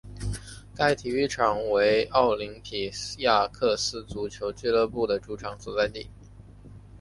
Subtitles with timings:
[0.73, 6.09] 该体育场为奥林匹亚克斯足球俱乐部的主场所在地。